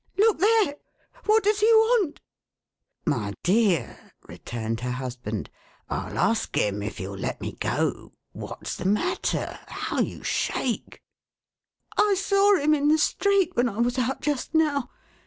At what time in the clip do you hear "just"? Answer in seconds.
14.21-14.55